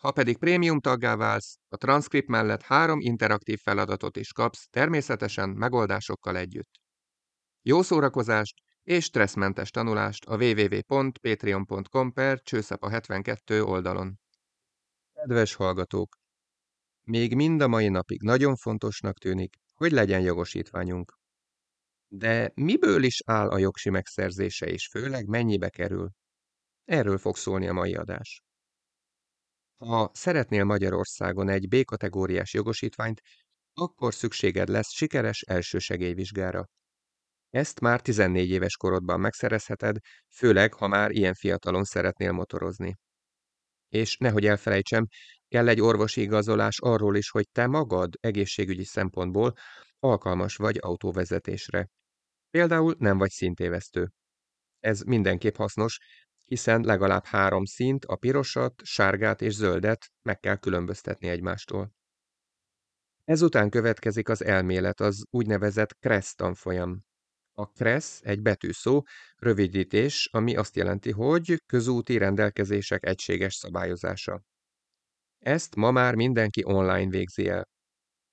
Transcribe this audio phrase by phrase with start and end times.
[0.00, 6.36] Ha pedig prémium taggá válsz, a transzkript mellett három interaktív feladatot is kapsz, természetesen megoldásokkal
[6.36, 6.80] együtt.
[7.62, 14.18] Jó szórakozást és stresszmentes tanulást a www.patreon.com per csőszapa 72 oldalon.
[15.12, 16.16] Kedves hallgatók!
[17.02, 21.18] Még mind a mai napig nagyon fontosnak tűnik, hogy legyen jogosítványunk.
[22.08, 26.10] De miből is áll a jogsi megszerzése, és főleg mennyibe kerül?
[26.84, 28.42] Erről fog szólni a mai adás.
[29.84, 33.20] Ha szeretnél Magyarországon egy B-kategóriás jogosítványt,
[33.72, 36.64] akkor szükséged lesz sikeres elsősegélyvizsgára.
[37.50, 39.96] Ezt már 14 éves korodban megszerezheted,
[40.34, 42.96] főleg, ha már ilyen fiatalon szeretnél motorozni.
[43.88, 45.06] És nehogy elfelejtsem,
[45.48, 49.52] kell egy orvosi igazolás arról is, hogy te magad egészségügyi szempontból
[49.98, 51.88] alkalmas vagy autóvezetésre.
[52.50, 54.10] Például nem vagy szintévesztő.
[54.78, 55.98] Ez mindenképp hasznos,
[56.50, 61.92] hiszen legalább három szint, a pirosat, sárgát és zöldet meg kell különböztetni egymástól.
[63.24, 67.04] Ezután következik az elmélet, az úgynevezett KRESZ tanfolyam.
[67.52, 74.42] A KRESZ egy betűszó, rövidítés, ami azt jelenti, hogy közúti rendelkezések egységes szabályozása.
[75.38, 77.68] Ezt ma már mindenki online végzi el.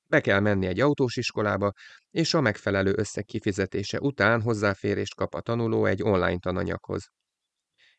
[0.09, 1.71] Be kell menni egy autós iskolába,
[2.09, 7.11] és a megfelelő összeg kifizetése után hozzáférést kap a tanuló egy online tananyaghoz.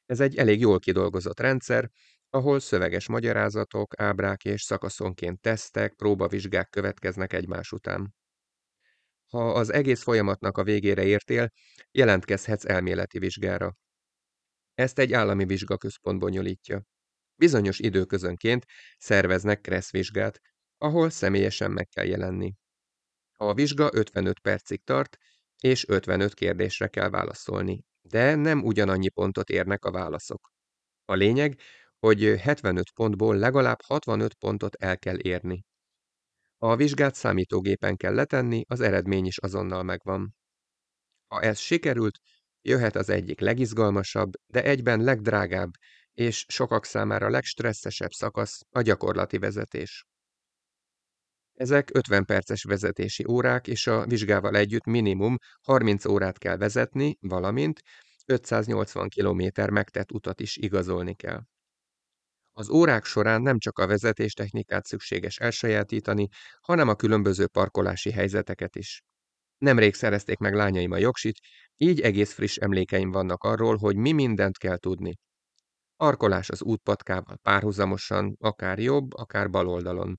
[0.09, 1.91] Ez egy elég jól kidolgozott rendszer,
[2.31, 8.15] ahol szöveges magyarázatok, ábrák és szakaszonként tesztek, próbavizsgák következnek egymás után.
[9.27, 11.51] Ha az egész folyamatnak a végére értél,
[11.91, 13.77] jelentkezhetsz elméleti vizsgára.
[14.75, 16.83] Ezt egy állami vizsgaközpont bonyolítja.
[17.35, 18.65] Bizonyos időközönként
[18.99, 20.41] szerveznek kresszvizsgát,
[20.79, 22.55] ahol személyesen meg kell jelenni.
[23.33, 25.17] A vizsga 55 percig tart,
[25.61, 30.51] és 55 kérdésre kell válaszolni, de nem ugyanannyi pontot érnek a válaszok.
[31.05, 31.61] A lényeg,
[31.99, 35.65] hogy 75 pontból legalább 65 pontot el kell érni.
[36.59, 40.35] A vizsgát számítógépen kell letenni, az eredmény is azonnal megvan.
[41.27, 42.19] Ha ez sikerült,
[42.63, 45.71] jöhet az egyik legizgalmasabb, de egyben legdrágább
[46.13, 50.07] és sokak számára legstresszesebb szakasz a gyakorlati vezetés.
[51.59, 57.81] Ezek 50 perces vezetési órák, és a vizsgával együtt minimum 30 órát kell vezetni, valamint
[58.27, 61.41] 580 km megtett utat is igazolni kell.
[62.53, 66.29] Az órák során nem csak a vezetéstechnikát szükséges elsajátítani,
[66.61, 69.03] hanem a különböző parkolási helyzeteket is.
[69.59, 71.39] Nemrég szerezték meg lányaim a jogsit,
[71.77, 75.19] így egész friss emlékeim vannak arról, hogy mi mindent kell tudni.
[75.97, 80.19] Parkolás az útpatkával párhuzamosan, akár jobb, akár bal oldalon.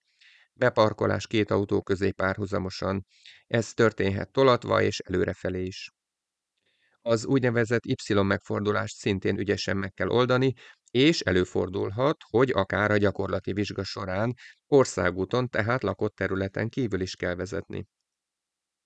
[0.59, 3.05] Beparkolás két autó közé párhuzamosan.
[3.47, 5.91] Ez történhet tolatva és előrefelé is.
[7.01, 10.53] Az úgynevezett Y megfordulást szintén ügyesen meg kell oldani,
[10.91, 14.33] és előfordulhat, hogy akár a gyakorlati vizsga során
[14.67, 17.87] országúton, tehát lakott területen kívül is kell vezetni.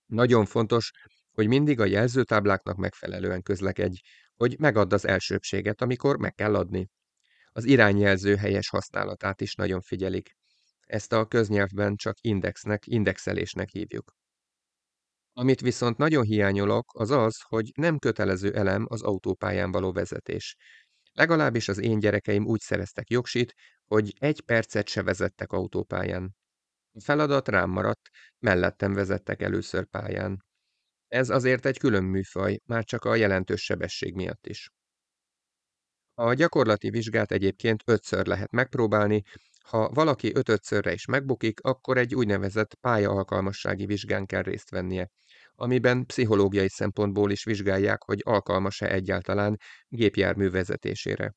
[0.06, 0.91] Nagyon fontos,
[1.31, 3.97] hogy mindig a jelzőtábláknak megfelelően közlekedj,
[4.35, 6.89] hogy megadd az elsőbséget, amikor meg kell adni.
[7.51, 10.35] Az irányjelző helyes használatát is nagyon figyelik.
[10.93, 14.13] Ezt a köznyelvben csak indexnek, indexelésnek hívjuk.
[15.33, 20.55] Amit viszont nagyon hiányolok, az az, hogy nem kötelező elem az autópályán való vezetés.
[21.11, 23.53] Legalábbis az én gyerekeim úgy szereztek jogsit,
[23.85, 26.35] hogy egy percet se vezettek autópályán.
[26.91, 28.09] A feladat rám maradt,
[28.39, 30.45] mellettem vezettek először pályán.
[31.07, 34.69] Ez azért egy külön műfaj, már csak a jelentős sebesség miatt is.
[36.13, 39.23] A gyakorlati vizsgát egyébként ötször lehet megpróbálni,
[39.63, 45.10] ha valaki ötötszörre is megbukik, akkor egy úgynevezett pályaalkalmassági vizsgán kell részt vennie,
[45.56, 49.57] amiben pszichológiai szempontból is vizsgálják, hogy alkalmas-e egyáltalán
[49.88, 51.33] gépjármű vezetésére.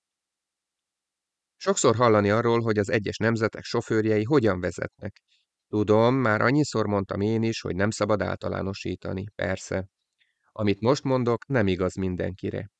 [1.57, 5.23] Sokszor hallani arról, hogy az egyes nemzetek sofőrjei hogyan vezetnek.
[5.69, 9.87] Tudom, már annyiszor mondtam én is, hogy nem szabad általánosítani, persze.
[10.53, 12.71] Amit most mondok, nem igaz mindenkire.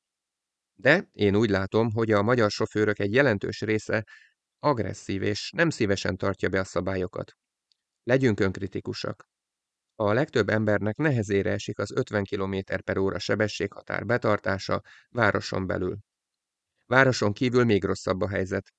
[0.73, 4.03] De én úgy látom, hogy a magyar sofőrök egy jelentős része
[4.59, 7.31] agresszív és nem szívesen tartja be a szabályokat.
[8.03, 9.27] Legyünk önkritikusak.
[9.95, 15.97] A legtöbb embernek nehezére esik az 50 km per óra sebességhatár betartása városon belül.
[16.85, 18.73] Városon kívül még rosszabb a helyzet.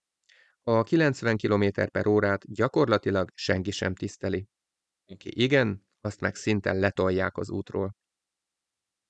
[0.62, 4.48] A 90 km per órát gyakorlatilag senki sem tiszteli.
[5.06, 7.96] Aki igen, azt meg szinten letolják az útról.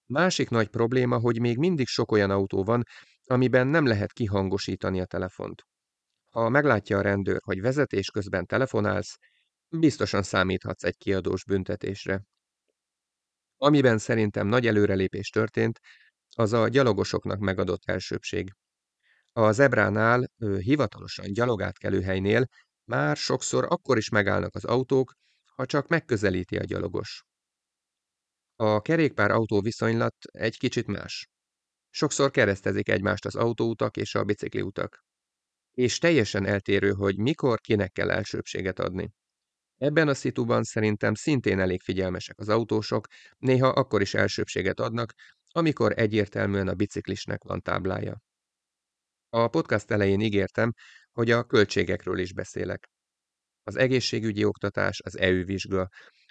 [0.06, 2.82] Másik nagy probléma, hogy még mindig sok olyan autó van,
[3.24, 5.66] amiben nem lehet kihangosítani a telefont.
[6.28, 9.18] Ha meglátja a rendőr, hogy vezetés közben telefonálsz,
[9.68, 12.22] biztosan számíthatsz egy kiadós büntetésre.
[13.56, 15.80] Amiben szerintem nagy előrelépés történt,
[16.36, 18.52] az a gyalogosoknak megadott elsőbség.
[19.32, 22.46] A zebránál, ő, hivatalosan gyalogátkelőhelynél
[22.84, 25.12] már sokszor akkor is megállnak az autók,
[25.54, 27.24] ha csak megközelíti a gyalogos.
[28.56, 31.28] A kerékpár-autó viszonylat egy kicsit más.
[31.90, 35.04] Sokszor keresztezik egymást az autóutak és a bicikliutak.
[35.78, 39.10] És teljesen eltérő, hogy mikor kinek kell elsőbséget adni.
[39.76, 45.12] Ebben a szituban szerintem szintén elég figyelmesek az autósok, néha akkor is elsőbséget adnak,
[45.48, 48.20] amikor egyértelműen a biciklisnek van táblája.
[49.28, 50.72] A podcast elején ígértem,
[51.12, 52.88] hogy a költségekről is beszélek.
[53.62, 55.88] Az egészségügyi oktatás, az EU vizsga,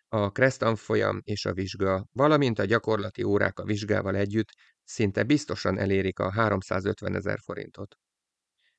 [0.08, 0.78] a Crestan
[1.24, 4.50] és a vizsga, valamint a gyakorlati órák a vizsgával együtt
[4.84, 7.96] szinte biztosan elérik a 350 ezer forintot.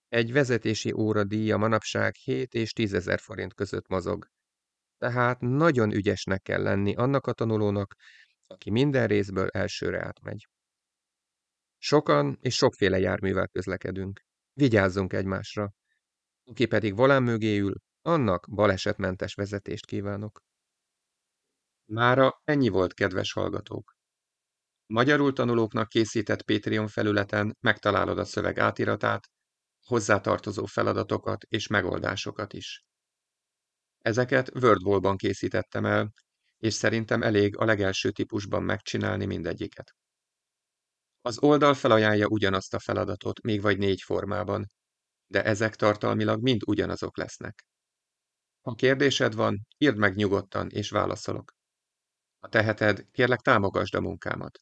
[0.09, 4.27] Egy vezetési óra díja manapság 7 és 10 ezer forint között mozog.
[4.99, 7.95] Tehát nagyon ügyesnek kell lenni annak a tanulónak,
[8.47, 10.49] aki minden részből elsőre átmegy.
[11.79, 14.21] Sokan és sokféle járművel közlekedünk.
[14.53, 15.73] Vigyázzunk egymásra.
[16.45, 20.41] Aki pedig volán mögé ül, annak balesetmentes vezetést kívánok.
[21.85, 23.97] Mára ennyi volt, kedves hallgatók.
[24.87, 29.29] Magyarul tanulóknak készített Patreon felületen megtalálod a szöveg átiratát,
[29.89, 32.85] hozzátartozó feladatokat és megoldásokat is.
[33.99, 36.13] Ezeket WordWall-ban készítettem el,
[36.57, 39.95] és szerintem elég a legelső típusban megcsinálni mindegyiket.
[41.21, 44.67] Az oldal felajánlja ugyanazt a feladatot, még vagy négy formában,
[45.27, 47.67] de ezek tartalmilag mind ugyanazok lesznek.
[48.61, 51.53] Ha kérdésed van, írd meg nyugodtan, és válaszolok.
[52.39, 54.59] Ha teheted, kérlek támogasd a munkámat.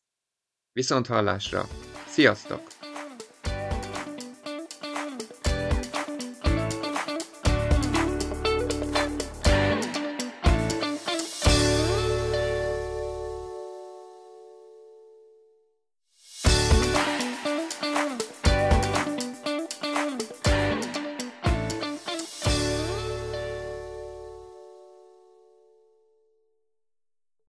[0.73, 1.65] Viszont hallásra!
[2.07, 2.76] Sziasztok!